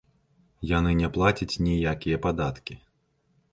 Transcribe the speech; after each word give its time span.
Яны 0.77 0.91
не 1.01 1.09
плацяць 1.17 1.61
ніякія 1.67 2.17
падаткі. 2.27 2.81